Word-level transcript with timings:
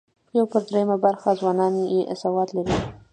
یو 0.37 0.45
پر 0.51 0.61
درېیمه 0.69 0.97
برخه 1.05 1.29
ځوانان 1.39 1.73
یې 1.93 2.01
سواد 2.21 2.49
لري. 2.57 2.77